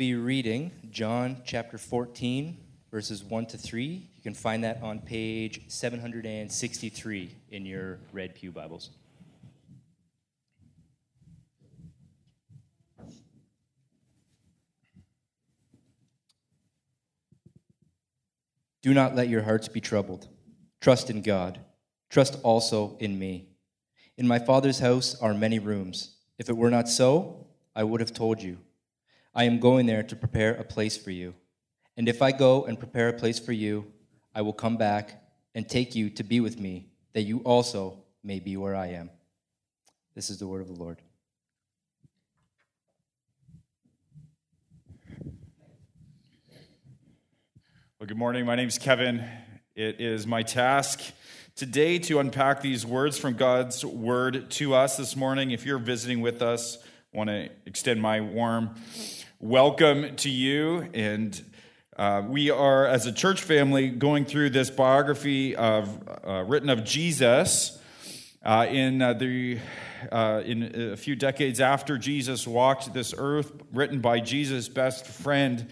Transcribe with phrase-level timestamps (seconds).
[0.00, 2.56] be reading John chapter 14,
[2.90, 3.84] verses 1 to 3.
[3.84, 8.88] You can find that on page 763 in your Red Pew Bibles.
[18.80, 20.28] Do not let your hearts be troubled.
[20.80, 21.60] Trust in God.
[22.08, 23.50] Trust also in me.
[24.16, 26.16] In my Father's house are many rooms.
[26.38, 28.56] If it were not so, I would have told you.
[29.32, 31.34] I am going there to prepare a place for you.
[31.96, 33.86] And if I go and prepare a place for you,
[34.34, 35.22] I will come back
[35.54, 39.10] and take you to be with me, that you also may be where I am.
[40.14, 41.00] This is the word of the Lord.
[47.98, 48.46] Well, good morning.
[48.46, 49.24] My name is Kevin.
[49.76, 51.02] It is my task
[51.54, 55.50] today to unpack these words from God's word to us this morning.
[55.50, 56.78] If you're visiting with us,
[57.12, 58.70] want to extend my warm
[59.40, 60.88] welcome to you.
[60.94, 61.42] And
[61.96, 66.84] uh, we are, as a church family, going through this biography of, uh, written of
[66.84, 67.80] Jesus
[68.44, 69.58] uh, in uh, the
[70.12, 75.66] uh, in a few decades after Jesus walked this earth, written by Jesus' best friend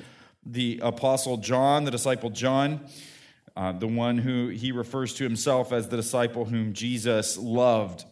[0.44, 2.80] the apostle John, the disciple John,
[3.56, 8.04] uh, the one who he refers to himself as the disciple whom Jesus loved.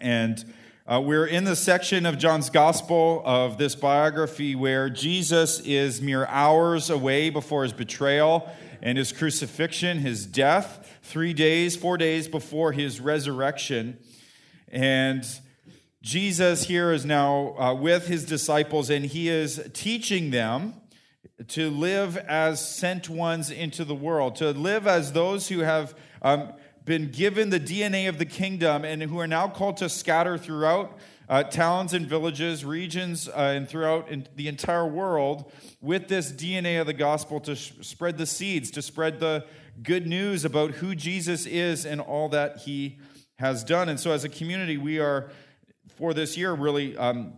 [0.00, 0.42] And
[0.88, 6.26] uh, we're in the section of John's gospel of this biography where Jesus is mere
[6.26, 8.48] hours away before his betrayal
[8.80, 13.98] and his crucifixion, his death, three days, four days before his resurrection.
[14.68, 15.24] And
[16.02, 20.74] Jesus here is now uh, with his disciples and he is teaching them
[21.48, 26.52] to live as sent ones into the world, to live as those who have um,
[26.86, 30.96] been given the DNA of the kingdom and who are now called to scatter throughout
[31.28, 36.80] uh, towns and villages, regions, uh, and throughout in the entire world with this DNA
[36.80, 39.44] of the gospel to sh- spread the seeds, to spread the
[39.82, 43.00] good news about who Jesus is and all that he
[43.40, 43.88] has done.
[43.88, 45.30] And so, as a community, we are,
[45.96, 46.96] for this year, really.
[46.96, 47.34] Um,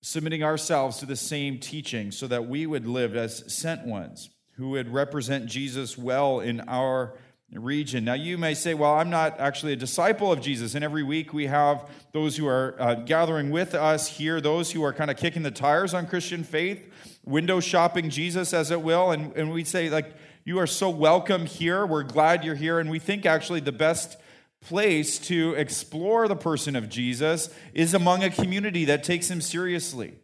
[0.00, 4.70] submitting ourselves to the same teaching so that we would live as sent ones who
[4.70, 7.14] would represent Jesus well in our
[7.52, 8.04] region.
[8.04, 10.74] Now, you may say, Well, I'm not actually a disciple of Jesus.
[10.74, 14.84] And every week we have those who are uh, gathering with us here, those who
[14.84, 16.92] are kind of kicking the tires on Christian faith,
[17.24, 19.12] window shopping Jesus, as it will.
[19.12, 20.14] And, and we say, like,
[20.44, 21.86] you are so welcome here.
[21.86, 22.78] We're glad you're here.
[22.78, 24.18] And we think actually the best
[24.60, 30.14] place to explore the person of Jesus is among a community that takes him seriously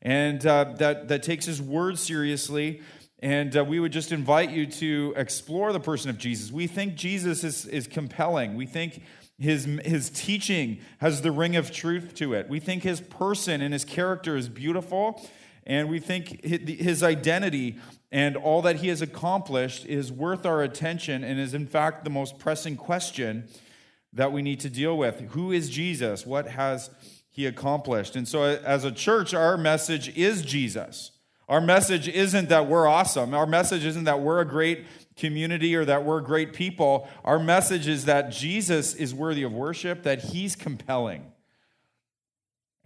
[0.00, 2.80] and uh, that, that takes his word seriously.
[3.22, 6.50] And uh, we would just invite you to explore the person of Jesus.
[6.50, 8.56] We think Jesus is, is compelling.
[8.56, 9.02] We think
[9.38, 12.48] his, his teaching has the ring of truth to it.
[12.48, 15.24] We think his person and his character is beautiful.
[15.64, 17.76] And we think his identity
[18.10, 22.10] and all that he has accomplished is worth our attention and is, in fact, the
[22.10, 23.48] most pressing question
[24.12, 25.20] that we need to deal with.
[25.30, 26.26] Who is Jesus?
[26.26, 26.90] What has
[27.30, 28.16] he accomplished?
[28.16, 31.12] And so, as a church, our message is Jesus.
[31.52, 33.34] Our message isn't that we're awesome.
[33.34, 34.86] Our message isn't that we're a great
[35.16, 37.06] community or that we're great people.
[37.26, 41.30] Our message is that Jesus is worthy of worship, that he's compelling,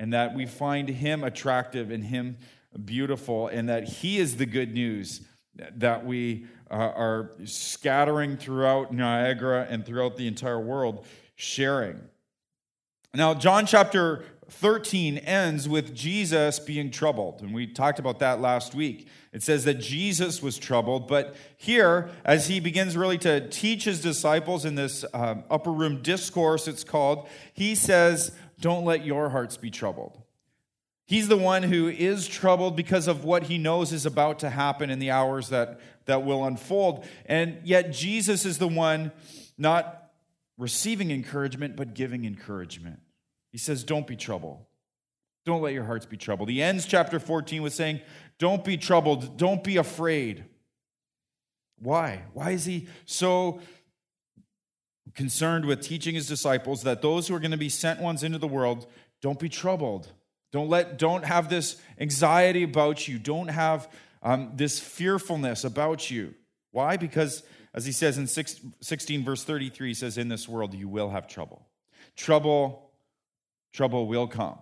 [0.00, 2.38] and that we find him attractive and him
[2.84, 5.20] beautiful, and that he is the good news
[5.54, 11.06] that we uh, are scattering throughout Niagara and throughout the entire world,
[11.36, 12.00] sharing.
[13.14, 17.42] Now, John chapter 13 ends with Jesus being troubled.
[17.42, 19.08] And we talked about that last week.
[19.32, 21.08] It says that Jesus was troubled.
[21.08, 26.00] But here, as he begins really to teach his disciples in this um, upper room
[26.00, 28.30] discourse, it's called, he says,
[28.60, 30.22] Don't let your hearts be troubled.
[31.06, 34.90] He's the one who is troubled because of what he knows is about to happen
[34.90, 37.04] in the hours that, that will unfold.
[37.26, 39.12] And yet, Jesus is the one
[39.58, 40.10] not
[40.58, 43.00] receiving encouragement, but giving encouragement.
[43.56, 44.58] He says, Don't be troubled.
[45.46, 46.50] Don't let your hearts be troubled.
[46.50, 48.02] He ends chapter 14 with saying,
[48.38, 49.38] Don't be troubled.
[49.38, 50.44] Don't be afraid.
[51.78, 52.24] Why?
[52.34, 53.60] Why is he so
[55.14, 58.36] concerned with teaching his disciples that those who are going to be sent ones into
[58.36, 58.88] the world
[59.22, 60.06] don't be troubled?
[60.52, 63.18] Don't let don't have this anxiety about you.
[63.18, 63.90] Don't have
[64.22, 66.34] um, this fearfulness about you.
[66.72, 66.98] Why?
[66.98, 67.42] Because
[67.72, 71.26] as he says in 16 verse 33 he says in this world you will have
[71.26, 71.66] trouble.
[72.16, 72.85] Trouble
[73.76, 74.58] trouble will come.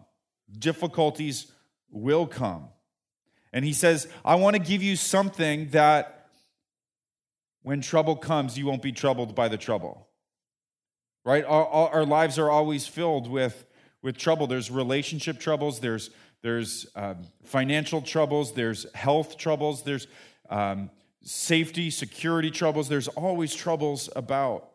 [0.58, 1.50] Difficulties
[1.90, 2.68] will come.
[3.52, 6.28] And he says, I want to give you something that
[7.62, 10.08] when trouble comes, you won't be troubled by the trouble.
[11.24, 11.44] Right?
[11.44, 13.64] Our, our lives are always filled with
[14.04, 14.46] with trouble.
[14.46, 16.10] There's relationship troubles, there's,
[16.42, 20.06] there's um, financial troubles, there's health troubles, there's
[20.50, 20.90] um,
[21.22, 22.88] safety, security troubles.
[22.88, 24.73] There's always troubles about.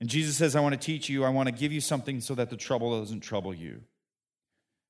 [0.00, 2.34] And Jesus says, I want to teach you, I want to give you something so
[2.34, 3.82] that the trouble doesn't trouble you.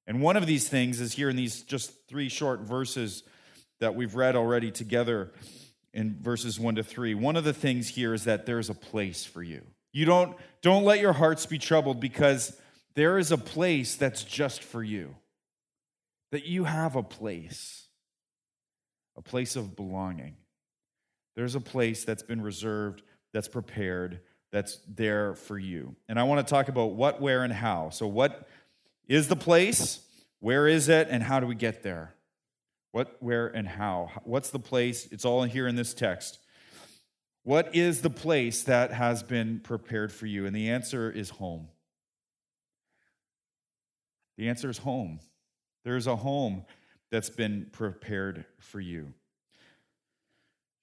[0.07, 3.23] And one of these things is here in these just three short verses
[3.81, 5.33] that we've read already together
[5.93, 7.15] in verses 1 to 3.
[7.15, 9.63] One of the things here is that there's a place for you.
[9.93, 12.59] You don't don't let your hearts be troubled because
[12.95, 15.15] there is a place that's just for you
[16.33, 17.87] that you have a place,
[19.17, 20.35] a place of belonging.
[21.37, 23.03] There's a place that's been reserved,
[23.33, 24.21] that's prepared,
[24.55, 25.97] that's there for you.
[26.09, 27.91] And I want to talk about what, where, and how.
[27.91, 28.47] So, what
[29.09, 29.99] is the place?
[30.39, 31.09] Where is it?
[31.11, 32.15] And how do we get there?
[32.93, 34.13] What, where, and how?
[34.23, 35.09] What's the place?
[35.11, 36.39] It's all here in this text.
[37.43, 40.47] What is the place that has been prepared for you?
[40.47, 41.67] And the answer is home.
[44.39, 45.19] The answer is home.
[45.85, 46.65] There's a home
[47.11, 49.03] that's been prepared for you.
[49.03, 49.13] Have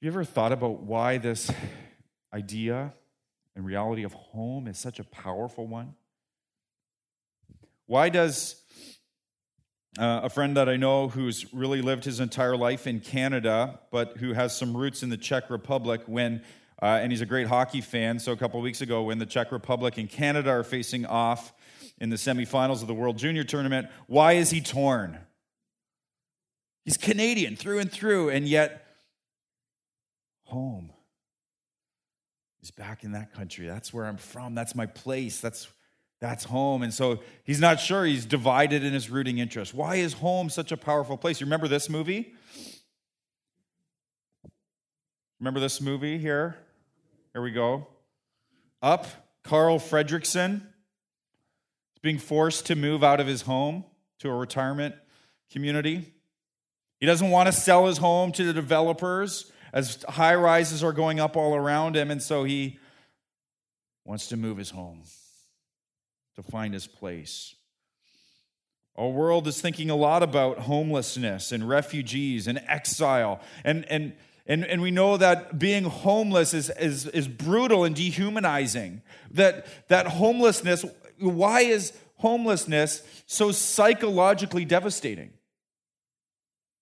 [0.01, 1.49] you ever thought about why this
[2.33, 2.91] idea
[3.55, 5.95] and reality of home is such a powerful one?
[7.85, 8.61] Why does
[9.99, 14.17] uh, a friend that I know who's really lived his entire life in Canada, but
[14.17, 16.41] who has some roots in the Czech Republic, when
[16.81, 18.17] uh, and he's a great hockey fan.
[18.17, 21.53] So a couple weeks ago, when the Czech Republic and Canada are facing off
[21.99, 25.19] in the semifinals of the World Junior Tournament, why is he torn?
[26.83, 28.87] He's Canadian through and through, and yet
[30.45, 30.91] home
[32.61, 33.67] is back in that country.
[33.67, 34.55] That's where I'm from.
[34.55, 35.39] That's my place.
[35.39, 35.67] That's
[36.19, 36.83] that's home.
[36.83, 38.05] And so he's not sure.
[38.05, 39.73] He's divided in his rooting interest.
[39.73, 41.41] Why is home such a powerful place?
[41.41, 42.33] You remember this movie?
[45.39, 46.55] Remember this movie here?
[47.33, 47.87] Here we go.
[48.83, 49.07] Up,
[49.43, 53.83] Carl Fredricksen is being forced to move out of his home
[54.19, 54.93] to a retirement
[55.51, 56.13] community.
[56.99, 61.19] He doesn't want to sell his home to the developers as high rises are going
[61.19, 62.79] up all around him, and so he
[64.05, 65.03] wants to move his home
[66.35, 67.55] to find his place.
[68.95, 73.39] Our world is thinking a lot about homelessness and refugees and exile.
[73.63, 74.13] And, and,
[74.45, 79.01] and, and we know that being homeless is, is, is brutal and dehumanizing.
[79.31, 80.85] That, that homelessness,
[81.19, 85.31] why is homelessness so psychologically devastating?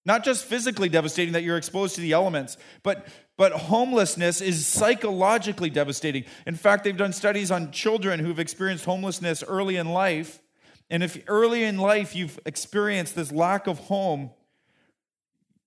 [0.06, 3.08] Not just physically devastating that you're exposed to the elements, but,
[3.38, 6.24] but homelessness is psychologically devastating.
[6.48, 10.42] In fact, they've done studies on children who've experienced homelessness early in life.
[10.90, 14.32] And if early in life you've experienced this lack of home,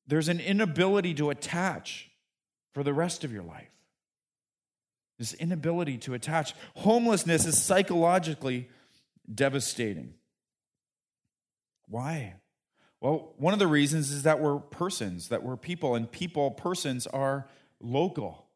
[0.06, 2.10] there's an inability to attach
[2.72, 3.68] for the rest of your life.
[5.18, 6.54] This inability to attach.
[6.76, 8.68] Homelessness is psychologically
[9.32, 10.14] devastating.
[11.86, 12.34] Why?
[13.02, 17.08] Well, one of the reasons is that we're persons, that we're people, and people, persons
[17.08, 17.48] are
[17.80, 18.46] local.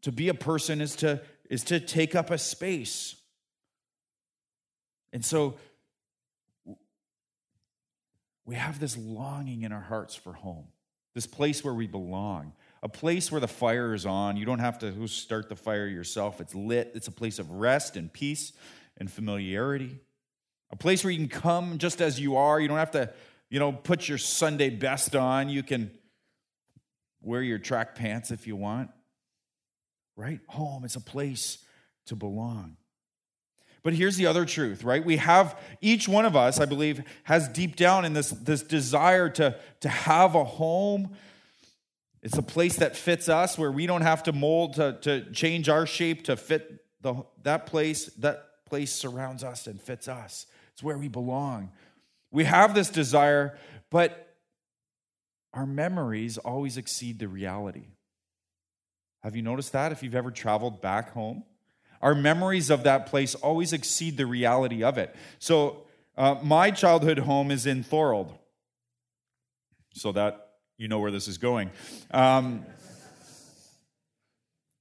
[0.00, 1.20] To be a person is to,
[1.50, 3.16] is to take up a space.
[5.12, 5.56] And so
[8.46, 10.68] we have this longing in our hearts for home,
[11.14, 14.38] this place where we belong, a place where the fire is on.
[14.38, 16.92] You don't have to start the fire yourself, it's lit.
[16.94, 18.52] It's a place of rest and peace
[18.96, 20.00] and familiarity
[20.72, 22.58] a place where you can come just as you are.
[22.58, 23.12] You don't have to,
[23.50, 25.50] you know, put your Sunday best on.
[25.50, 25.90] You can
[27.20, 28.90] wear your track pants if you want.
[30.16, 30.40] Right?
[30.48, 31.58] Home is a place
[32.06, 32.76] to belong.
[33.82, 35.04] But here's the other truth, right?
[35.04, 39.28] We have, each one of us, I believe, has deep down in this, this desire
[39.30, 41.16] to, to have a home.
[42.22, 45.68] It's a place that fits us where we don't have to mold to, to change
[45.68, 48.06] our shape to fit the, that place.
[48.18, 50.46] That place surrounds us and fits us.
[50.74, 51.70] It's where we belong.
[52.30, 53.58] We have this desire,
[53.90, 54.36] but
[55.52, 57.84] our memories always exceed the reality.
[59.22, 61.44] Have you noticed that if you've ever traveled back home?
[62.00, 65.14] Our memories of that place always exceed the reality of it.
[65.38, 65.84] So,
[66.16, 68.36] uh, my childhood home is in Thorold,
[69.94, 71.70] so that you know where this is going.
[72.10, 72.66] Um,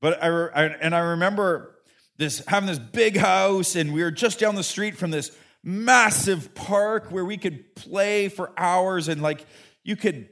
[0.02, 1.76] but I, I, and I remember
[2.18, 5.32] this having this big house, and we were just down the street from this
[5.64, 9.46] massive park where we could play for hours and like
[9.84, 10.30] you could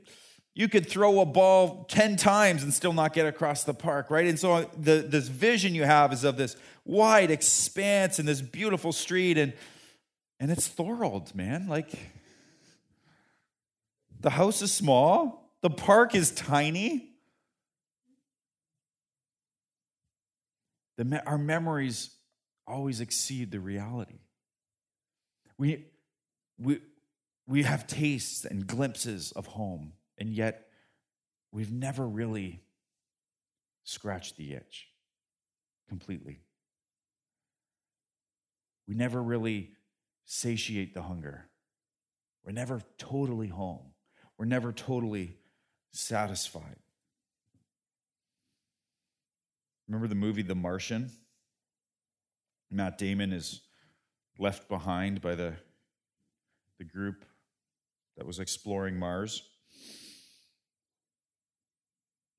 [0.56, 4.26] you could throw a ball 10 times and still not get across the park right?
[4.26, 6.56] And so uh, the this vision you have is of this
[6.86, 9.54] wide expanse and this beautiful street and
[10.40, 11.68] and it's Thorold man.
[11.68, 11.92] Like
[14.20, 17.06] the house is small the park is tiny.
[20.98, 22.12] The, our memories
[22.68, 24.20] always exceed the reality
[25.60, 25.86] we,
[26.58, 26.80] we,
[27.46, 30.68] we have tastes and glimpses of home, and yet
[31.52, 32.62] we've never really
[33.84, 34.88] scratched the itch
[35.90, 36.40] completely.
[38.88, 39.72] We never really
[40.26, 41.50] satiate the hunger.
[42.46, 43.92] We're never totally home.
[44.38, 45.36] We're never totally
[45.92, 46.78] satisfied.
[49.88, 51.12] Remember the movie The Martian?
[52.72, 53.62] Matt Damon is
[54.40, 55.54] left behind by the,
[56.80, 57.26] the group
[58.18, 59.44] that was exploring Mars.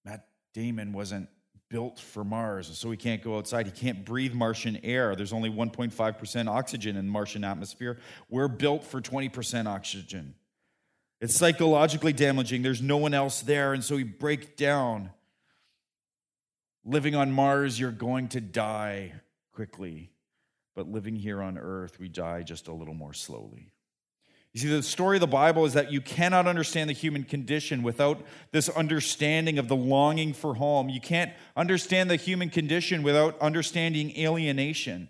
[0.05, 1.29] Matt Damon wasn't
[1.69, 3.67] built for Mars, so he can't go outside.
[3.67, 5.15] He can't breathe Martian air.
[5.15, 7.99] There's only 1.5% oxygen in the Martian atmosphere.
[8.29, 10.35] We're built for 20% oxygen.
[11.21, 12.63] It's psychologically damaging.
[12.63, 15.11] There's no one else there, and so he breaks down.
[16.85, 19.13] Living on Mars, you're going to die
[19.53, 20.11] quickly,
[20.75, 23.73] but living here on Earth, we die just a little more slowly.
[24.53, 27.85] You see, the story of the Bible is that you cannot understand the human condition
[27.85, 30.89] without this understanding of the longing for home.
[30.89, 35.09] You can't understand the human condition without understanding alienation.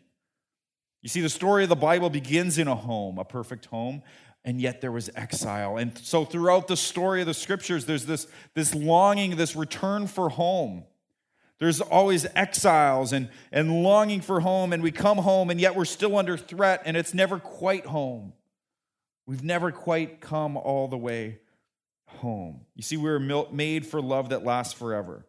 [1.00, 4.02] You see, the story of the Bible begins in a home, a perfect home,
[4.44, 5.78] and yet there was exile.
[5.78, 10.28] And so throughout the story of the scriptures, there's this, this longing, this return for
[10.28, 10.84] home.
[11.60, 15.84] There's always exiles and, and longing for home, and we come home, and yet we're
[15.84, 18.32] still under threat, and it's never quite home.
[19.26, 21.38] We've never quite come all the way
[22.06, 22.62] home.
[22.74, 23.20] You see, we were
[23.52, 25.26] made for love that lasts forever.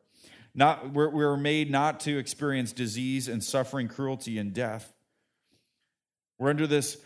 [0.56, 4.92] Not, we're, we're made not to experience disease and suffering, cruelty and death.
[6.40, 6.98] We're under this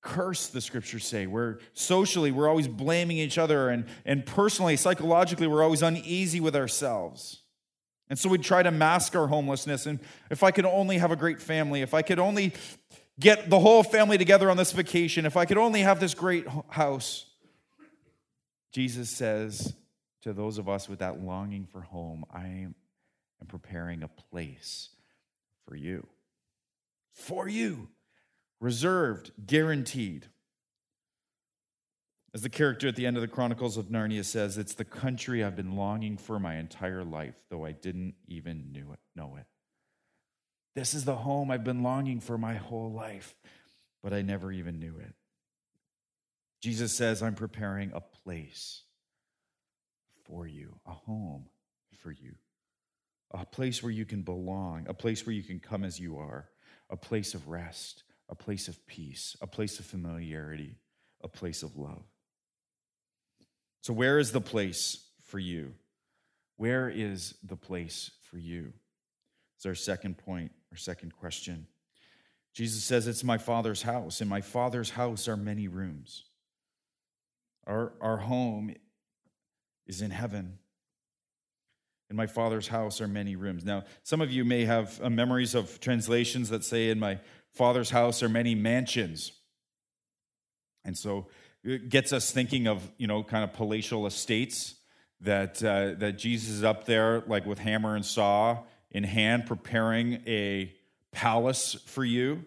[0.00, 1.26] curse, the scriptures say.
[1.26, 6.56] We're socially, we're always blaming each other, and, and personally, psychologically, we're always uneasy with
[6.56, 7.42] ourselves.
[8.10, 9.86] And so we'd try to mask our homelessness.
[9.86, 9.98] And
[10.30, 12.52] if I could only have a great family, if I could only
[13.18, 16.46] get the whole family together on this vacation, if I could only have this great
[16.68, 17.26] house.
[18.72, 19.74] Jesus says
[20.22, 22.74] to those of us with that longing for home, I am
[23.46, 24.90] preparing a place
[25.66, 26.06] for you.
[27.12, 27.88] For you.
[28.60, 30.26] Reserved, guaranteed.
[32.34, 35.44] As the character at the end of the Chronicles of Narnia says, it's the country
[35.44, 39.46] I've been longing for my entire life, though I didn't even knew it, know it.
[40.74, 43.36] This is the home I've been longing for my whole life,
[44.02, 45.14] but I never even knew it.
[46.60, 48.82] Jesus says, I'm preparing a place
[50.24, 51.44] for you, a home
[52.00, 52.34] for you,
[53.30, 56.48] a place where you can belong, a place where you can come as you are,
[56.90, 60.78] a place of rest, a place of peace, a place of familiarity,
[61.22, 62.02] a place of love.
[63.84, 65.74] So, where is the place for you?
[66.56, 68.72] Where is the place for you?
[69.56, 70.52] It's our second point.
[70.72, 71.66] Our second question
[72.54, 74.22] Jesus says, It's my Father's house.
[74.22, 76.24] In my Father's house are many rooms.
[77.66, 78.74] Our, our home
[79.86, 80.58] is in heaven.
[82.08, 83.66] In my Father's house are many rooms.
[83.66, 87.20] Now, some of you may have uh, memories of translations that say, In my
[87.52, 89.32] Father's house are many mansions.
[90.86, 91.26] And so
[91.64, 94.74] it gets us thinking of, you know, kind of palatial estates
[95.22, 98.58] that, uh, that Jesus is up there, like with hammer and saw,
[98.90, 100.72] in hand preparing a
[101.10, 102.44] palace for you.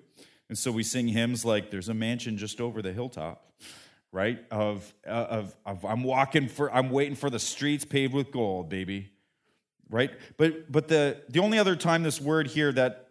[0.50, 3.52] And so we sing hymns like there's a mansion just over the hilltop,
[4.12, 4.40] right?
[4.52, 8.70] Of, uh, of, of I'm walking for, I'm waiting for the streets paved with gold,
[8.70, 9.12] baby.
[9.90, 10.12] Right?
[10.36, 13.07] But, but the, the only other time this word here that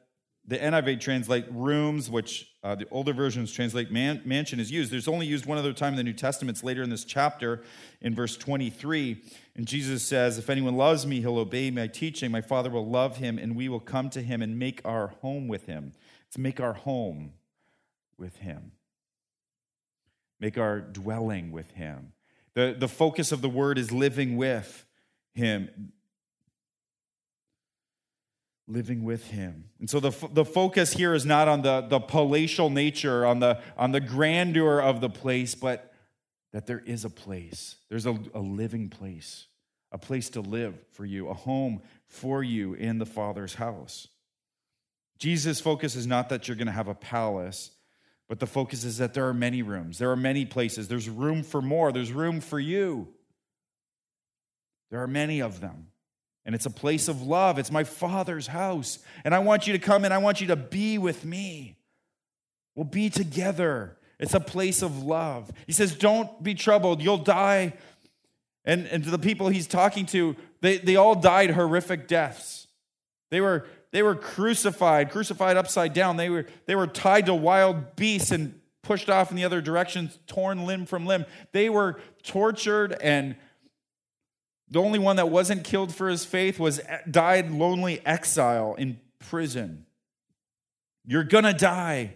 [0.49, 4.93] the NIV translate rooms, which uh, the older versions translate man, mansion, is used.
[4.93, 6.57] There's only used one other time in the New Testament.
[6.57, 7.62] It's later in this chapter,
[8.00, 9.23] in verse 23.
[9.57, 12.31] And Jesus says, If anyone loves me, he'll obey my teaching.
[12.31, 15.49] My Father will love him, and we will come to him and make our home
[15.49, 15.95] with him.
[16.29, 17.33] It's make our home
[18.17, 18.73] with him,
[20.38, 22.12] make our dwelling with him.
[22.55, 24.87] The, the focus of the word is living with
[25.35, 25.93] him
[28.69, 29.71] living with him.
[29.79, 33.61] And so the, the focus here is not on the, the palatial nature, on the,
[33.77, 35.93] on the grandeur of the place, but
[36.53, 37.77] that there is a place.
[37.89, 39.47] There's a, a living place,
[39.93, 44.09] a place to live for you, a home for you in the Father's house.
[45.19, 47.71] Jesus' focus is not that you're going to have a palace,
[48.29, 51.43] but the focus is that there are many rooms, there are many places, there's room
[51.43, 53.09] for more, there's room for you.
[54.91, 55.89] There are many of them.
[56.47, 57.59] And it's a place of love.
[57.59, 59.00] It's my Father's house.
[59.25, 61.76] And I want you to come and I want you to be with me.
[62.76, 63.99] We'll be together.
[64.21, 65.50] It's a place of love.
[65.67, 67.03] He says, Don't be troubled.
[67.03, 67.75] You'll die.
[68.65, 72.69] And, and to the people he's talking to, they, they all died horrific deaths.
[73.31, 76.17] They were, they were crucified, crucified upside down.
[76.17, 80.11] They were, they were tied to wild beasts and pushed off in the other direction,
[80.29, 81.25] torn limb from limb.
[81.53, 83.37] They were tortured, and
[84.71, 89.01] the only one that wasn't killed for his faith was eh, died lonely exile in
[89.19, 89.87] prison.
[91.07, 92.15] You're gonna die.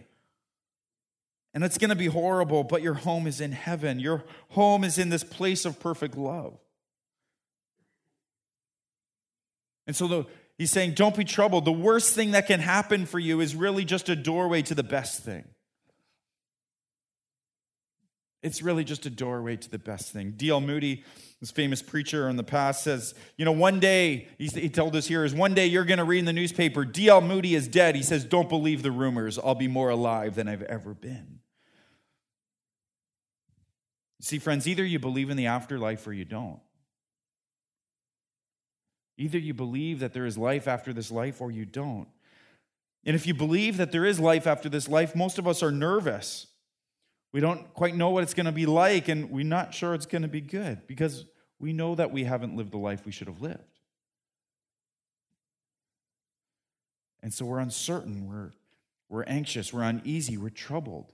[1.53, 3.99] And it's gonna be horrible, but your home is in heaven.
[3.99, 6.57] Your home is in this place of perfect love.
[9.87, 10.25] And so the,
[10.57, 11.65] he's saying, don't be troubled.
[11.65, 14.83] The worst thing that can happen for you is really just a doorway to the
[14.83, 15.45] best thing.
[18.43, 20.31] It's really just a doorway to the best thing.
[20.35, 20.61] D.L.
[20.61, 21.03] Moody,
[21.39, 25.23] this famous preacher in the past, says, You know, one day, he told us here,
[25.23, 27.21] is one day you're going to read in the newspaper, D.L.
[27.21, 27.95] Moody is dead.
[27.95, 29.37] He says, Don't believe the rumors.
[29.37, 31.39] I'll be more alive than I've ever been.
[34.21, 36.59] See, friends, either you believe in the afterlife or you don't.
[39.17, 42.07] Either you believe that there is life after this life or you don't.
[43.03, 45.71] And if you believe that there is life after this life, most of us are
[45.71, 46.47] nervous.
[47.31, 50.05] We don't quite know what it's going to be like, and we're not sure it's
[50.05, 51.25] going to be good because
[51.59, 53.79] we know that we haven't lived the life we should have lived.
[57.23, 58.51] And so we're uncertain, we're,
[59.07, 61.13] we're anxious, we're uneasy, we're troubled.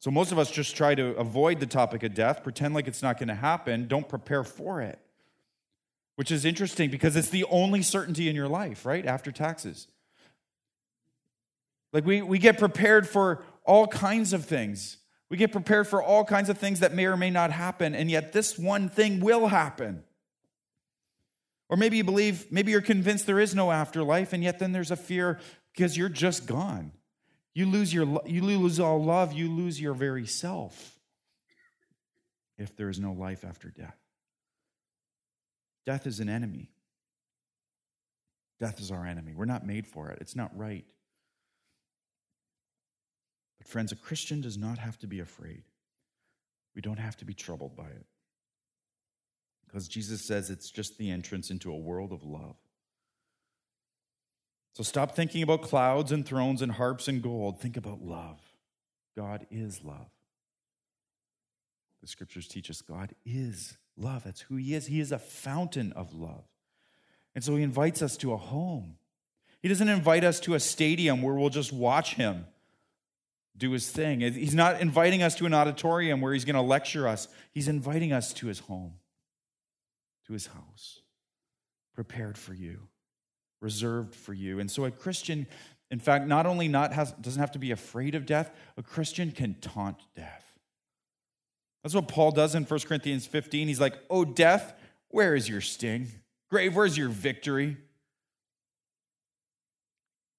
[0.00, 3.02] So most of us just try to avoid the topic of death, pretend like it's
[3.02, 4.98] not going to happen, don't prepare for it.
[6.16, 9.04] Which is interesting because it's the only certainty in your life, right?
[9.04, 9.86] After taxes.
[11.92, 14.96] Like we, we get prepared for all kinds of things.
[15.28, 18.10] We get prepared for all kinds of things that may or may not happen, and
[18.10, 20.02] yet this one thing will happen.
[21.68, 24.90] Or maybe you believe, maybe you're convinced there is no afterlife, and yet then there's
[24.90, 25.38] a fear
[25.72, 26.90] because you're just gone.
[27.54, 30.98] You lose, your, you lose all love, you lose your very self
[32.58, 33.96] if there is no life after death.
[35.86, 36.72] Death is an enemy.
[38.58, 39.32] Death is our enemy.
[39.32, 40.84] We're not made for it, it's not right.
[43.60, 45.64] But, friends, a Christian does not have to be afraid.
[46.74, 48.06] We don't have to be troubled by it.
[49.66, 52.56] Because Jesus says it's just the entrance into a world of love.
[54.72, 57.60] So stop thinking about clouds and thrones and harps and gold.
[57.60, 58.40] Think about love.
[59.14, 60.08] God is love.
[62.00, 64.24] The scriptures teach us God is love.
[64.24, 64.86] That's who He is.
[64.86, 66.44] He is a fountain of love.
[67.34, 68.96] And so He invites us to a home.
[69.60, 72.46] He doesn't invite us to a stadium where we'll just watch Him
[73.56, 74.20] do his thing.
[74.20, 77.28] He's not inviting us to an auditorium where he's going to lecture us.
[77.52, 78.94] He's inviting us to his home,
[80.26, 81.02] to his house,
[81.94, 82.88] prepared for you,
[83.60, 84.60] reserved for you.
[84.60, 85.46] And so a Christian,
[85.90, 89.30] in fact, not only not has, doesn't have to be afraid of death, a Christian
[89.30, 90.44] can taunt death.
[91.82, 93.68] That's what Paul does in 1 Corinthians 15.
[93.68, 94.74] He's like, Oh, death,
[95.08, 96.08] where is your sting?
[96.50, 97.76] Grave, where's your victory?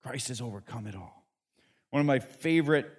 [0.04, 1.26] Christ has overcome it all.
[1.92, 2.90] One of my favorite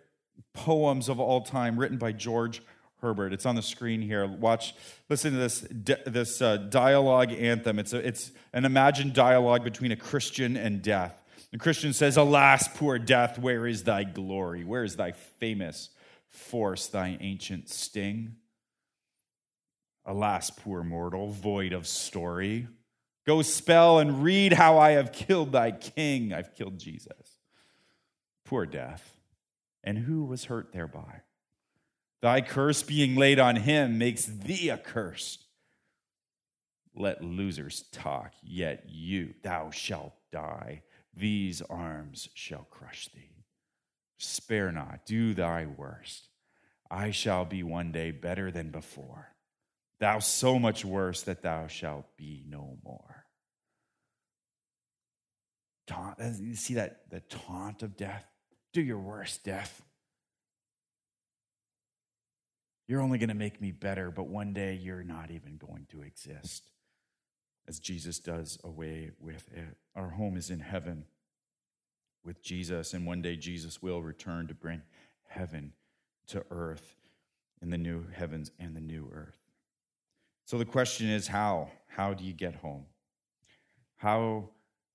[0.53, 2.63] poems of all time written by George
[3.01, 3.33] Herbert.
[3.33, 4.27] It's on the screen here.
[4.27, 4.75] Watch,
[5.09, 5.67] listen to this
[6.07, 7.79] this uh, dialogue anthem.
[7.79, 11.21] It's a, it's an imagined dialogue between a Christian and death.
[11.51, 14.65] The Christian says, "Alas, poor death, where is thy glory?
[14.65, 15.91] Where is thy famous
[16.29, 18.37] force, thy ancient sting?
[20.07, 22.69] Alas, poor mortal, void of story."
[23.25, 26.33] Go spell and read how I have killed thy king.
[26.33, 27.39] I've killed Jesus.
[28.45, 29.13] Poor death
[29.85, 31.23] and who was hurt thereby.
[32.21, 35.45] Thy curse being laid on him makes thee accursed.
[36.95, 40.83] Let losers talk, yet you, thou shalt die.
[41.15, 43.45] These arms shall crush thee.
[44.19, 46.29] Spare not, do thy worst.
[46.91, 49.35] I shall be one day better than before.
[49.99, 53.25] Thou so much worse that thou shalt be no more.
[55.87, 58.27] Taunt, you see that the taunt of death?
[58.73, 59.83] Do your worst, death.
[62.89, 66.03] You're only going to make me better, but one day you're not even going to
[66.03, 66.71] exist.
[67.69, 69.77] As Jesus does away with it.
[69.95, 71.05] Our home is in heaven
[72.25, 74.83] with Jesus, and one day Jesus will return to bring
[75.29, 75.73] heaven
[76.29, 76.97] to earth
[77.61, 79.39] in the new heavens and the new earth.
[80.45, 81.71] So the question is how?
[81.87, 82.87] How do you get home?
[83.97, 84.51] How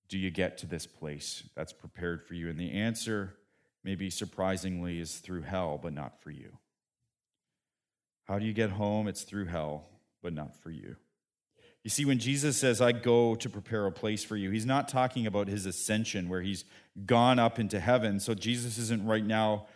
[0.09, 2.49] do you get to this place that's prepared for you?
[2.49, 3.35] And the answer
[3.87, 6.57] maybe surprisingly, is through hell, but not for you.
[8.25, 9.07] How do you get home?
[9.07, 9.85] It's through hell,
[10.21, 10.97] but not for you.
[11.85, 14.89] You see, when Jesus says, I go to prepare a place for you, he's not
[14.89, 16.65] talking about his ascension where he's
[17.05, 18.19] gone up into heaven.
[18.19, 19.67] So Jesus isn't right now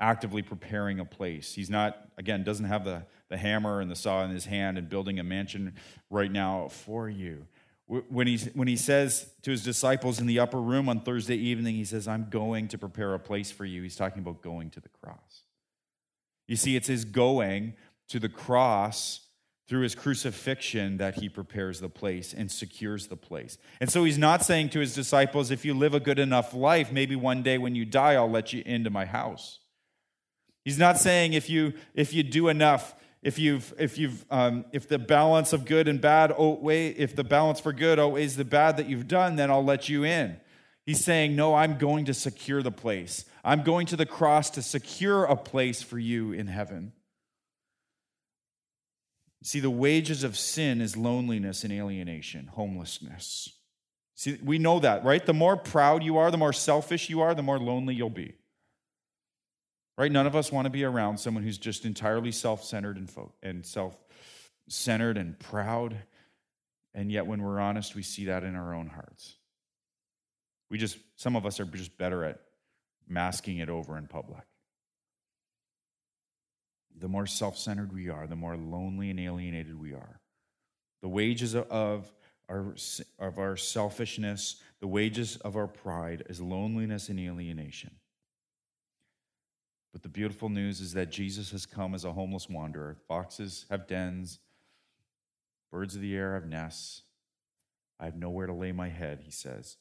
[0.00, 1.54] actively preparing a place.
[1.54, 4.88] He's not, again, doesn't have the, the hammer and the saw in his hand and
[4.88, 5.74] building a mansion
[6.10, 7.46] right now for you.
[7.86, 11.74] When he, when he says to his disciples in the upper room on Thursday evening,
[11.74, 13.82] he says, I'm going to prepare a place for you.
[13.82, 15.42] He's talking about going to the cross.
[16.48, 17.74] You see, it's his going
[18.08, 19.20] to the cross
[19.68, 23.56] through his crucifixion that he prepares the place and secures the place.
[23.80, 26.92] And so he's not saying to his disciples, if you live a good enough life,
[26.92, 29.60] maybe one day when you die, I'll let you into my house.
[30.64, 34.86] He's not saying if you if you do enough, if you've if you've um, if
[34.86, 38.76] the balance of good and bad outweigh if the balance for good outweighs the bad
[38.76, 40.36] that you've done then i'll let you in.
[40.86, 43.24] He's saying no i'm going to secure the place.
[43.42, 46.92] I'm going to the cross to secure a place for you in heaven.
[49.42, 53.48] See the wages of sin is loneliness and alienation homelessness.
[54.14, 55.24] See we know that right?
[55.24, 58.34] The more proud you are the more selfish you are the more lonely you'll be
[59.96, 60.10] Right?
[60.10, 63.32] None of us want to be around someone who's just entirely self centered and, fo-
[63.42, 63.96] and self
[64.68, 65.96] centered and proud.
[66.94, 69.34] And yet, when we're honest, we see that in our own hearts.
[70.70, 72.40] We just, some of us are just better at
[73.08, 74.44] masking it over in public.
[76.98, 80.20] The more self centered we are, the more lonely and alienated we are.
[81.02, 82.12] The wages of
[82.48, 82.74] our,
[83.18, 87.92] of our selfishness, the wages of our pride is loneliness and alienation.
[89.94, 92.96] But the beautiful news is that Jesus has come as a homeless wanderer.
[93.06, 94.40] Foxes have dens,
[95.70, 97.02] birds of the air have nests.
[98.00, 99.76] I have nowhere to lay my head, he says.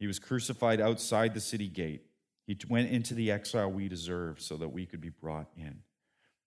[0.00, 2.02] He was crucified outside the city gate.
[2.48, 5.82] He went into the exile we deserve so that we could be brought in.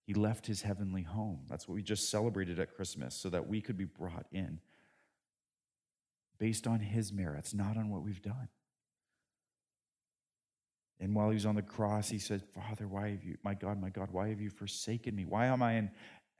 [0.06, 1.46] He left his heavenly home.
[1.48, 4.60] That's what we just celebrated at Christmas, so that we could be brought in
[6.38, 8.48] based on his merits, not on what we've done.
[11.00, 13.80] And while he was on the cross, he said, Father, why have you, my God,
[13.80, 15.24] my God, why have you forsaken me?
[15.24, 15.90] Why am I in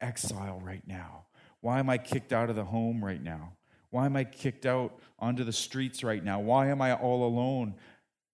[0.00, 1.26] exile right now?
[1.60, 3.54] Why am I kicked out of the home right now?
[3.90, 6.40] Why am I kicked out onto the streets right now?
[6.40, 7.74] Why am I all alone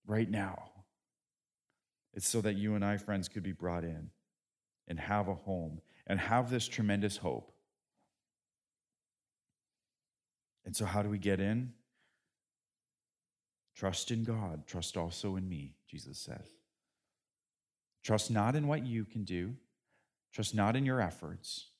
[0.06, 0.70] right now?
[2.14, 4.11] It's so that you and I, friends, could be brought in
[4.88, 7.52] and have a home and have this tremendous hope.
[10.64, 11.72] And so, how do we get in?
[13.76, 16.46] Trust in God, trust also in me, Jesus says.
[18.05, 19.55] Trust not in what you can do,
[20.33, 21.70] trust not in your efforts,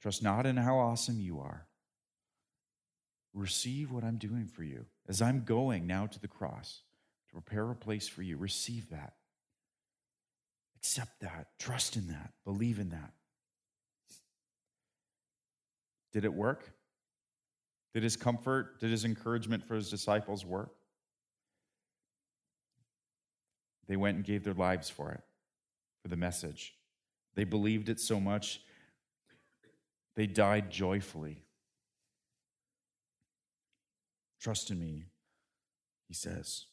[0.00, 1.66] trust not in how awesome you are.
[3.32, 6.82] Receive what I'm doing for you as I'm going now to the cross
[7.28, 8.36] to prepare a place for you.
[8.36, 9.14] Receive that.
[10.76, 11.46] Accept that.
[11.58, 12.32] Trust in that.
[12.44, 13.12] Believe in that.
[16.12, 16.72] Did it work?
[17.94, 20.72] Did his comfort, did his encouragement for his disciples work?
[23.92, 25.20] They went and gave their lives for it,
[26.00, 26.72] for the message.
[27.34, 28.62] They believed it so much,
[30.16, 31.44] they died joyfully.
[34.40, 35.08] Trust in me,
[36.08, 36.64] he says.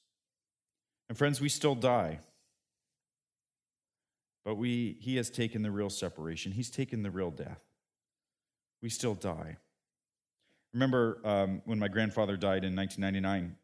[1.10, 2.22] And friends, we still die.
[4.46, 6.54] But we, he has taken the real separation.
[6.54, 7.60] He's taken the real death.
[8.82, 9.58] We still die.
[10.74, 13.58] Remember um, when my grandfather died in 1999,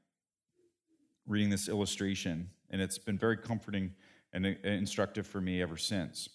[1.26, 3.93] reading this illustration and it's been very comforting
[4.34, 6.30] and uh, instructive for me ever since.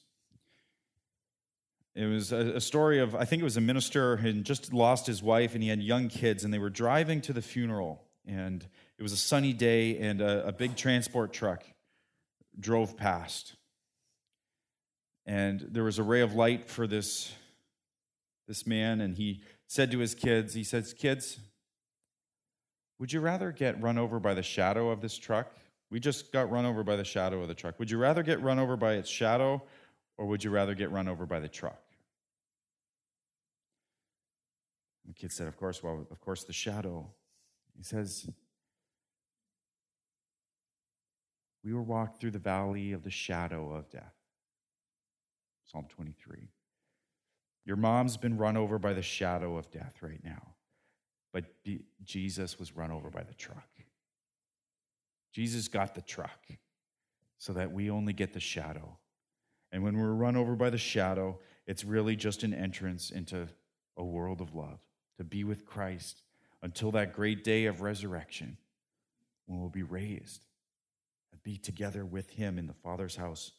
[1.94, 5.22] It was a, story of, I think it was a minister who just lost his
[5.22, 8.04] wife and he had young kids, and they were driving to the funeral.
[8.24, 8.66] And
[8.96, 11.64] it was a sunny day, and a, a big transport truck
[12.58, 13.56] drove past.
[15.26, 17.32] And there was a ray of light for this,
[18.46, 21.38] this man, and he said to his kids, He says, Kids,
[22.98, 25.54] would you rather get run over by the shadow of this truck
[25.90, 27.78] we just got run over by the shadow of the truck.
[27.78, 29.62] Would you rather get run over by its shadow
[30.16, 31.82] or would you rather get run over by the truck?
[35.06, 37.10] The kid said, Of course, well, of course, the shadow.
[37.76, 38.28] He says,
[41.64, 44.14] We were walked through the valley of the shadow of death.
[45.64, 46.48] Psalm 23.
[47.64, 50.54] Your mom's been run over by the shadow of death right now,
[51.32, 51.44] but
[52.04, 53.68] Jesus was run over by the truck.
[55.32, 56.46] Jesus got the truck
[57.38, 58.98] so that we only get the shadow.
[59.72, 63.48] And when we're run over by the shadow, it's really just an entrance into
[63.96, 64.80] a world of love,
[65.18, 66.22] to be with Christ
[66.62, 68.56] until that great day of resurrection
[69.46, 70.44] when we'll be raised
[71.32, 73.52] and be together with Him in the Father's house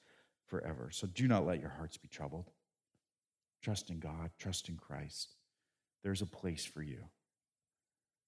[0.48, 0.90] forever.
[0.92, 2.52] So do not let your hearts be troubled.
[3.62, 5.36] Trust in God, trust in Christ.
[6.04, 7.06] There's a place for you.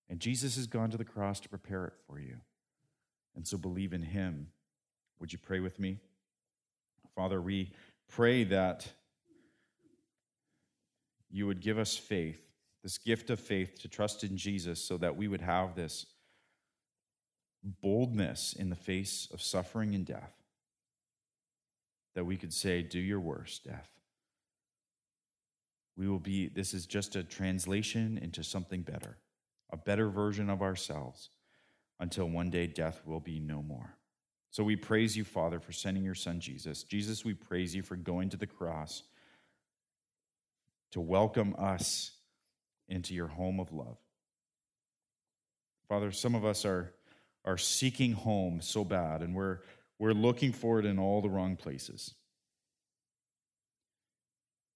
[0.09, 2.37] And Jesus has gone to the cross to prepare it for you.
[3.35, 4.47] And so believe in him.
[5.19, 5.99] Would you pray with me?
[7.15, 7.71] Father, we
[8.07, 8.87] pray that
[11.29, 15.15] you would give us faith this gift of faith to trust in Jesus so that
[15.15, 16.05] we would have this
[17.81, 20.33] boldness in the face of suffering and death.
[22.13, 23.89] That we could say, Do your worst, death.
[25.95, 29.17] We will be, this is just a translation into something better,
[29.71, 31.29] a better version of ourselves
[31.99, 33.97] until one day death will be no more.
[34.49, 36.83] So we praise you, Father, for sending your Son, Jesus.
[36.83, 39.03] Jesus, we praise you for going to the cross
[40.91, 42.11] to welcome us
[42.87, 43.97] into your home of love.
[45.89, 46.93] Father, some of us are,
[47.45, 49.59] are seeking home so bad, and we're,
[49.97, 52.13] we're looking for it in all the wrong places.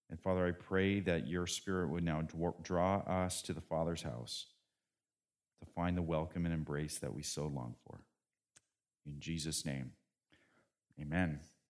[0.10, 2.28] And Father, I pray that your Spirit would now
[2.64, 4.48] draw us to the Father's house
[5.60, 8.00] to find the welcome and embrace that we so long for.
[9.06, 9.92] In Jesus' name,
[11.00, 11.40] amen.